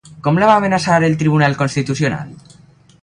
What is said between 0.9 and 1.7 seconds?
el Tribunal